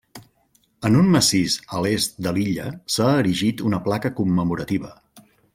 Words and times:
En 0.89 0.95
un 1.01 1.11
massís 1.15 1.57
a 1.79 1.83
l'est 1.87 2.17
de 2.27 2.35
l'illa 2.39 2.67
s'ha 2.97 3.13
erigit 3.21 3.65
una 3.71 3.85
placa 3.89 4.15
commemorativa. 4.23 4.95